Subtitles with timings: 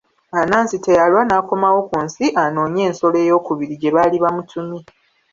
[0.39, 4.81] Anansi teyalwa n'akomawo ku nsi anoonye ensolo ey'okubiri gye baali bamutumye.